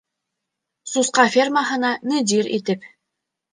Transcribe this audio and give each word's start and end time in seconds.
Сусҡа 0.93 1.27
фермаһына 1.35 1.93
мөдир 2.15 2.53
итеп. 2.61 2.91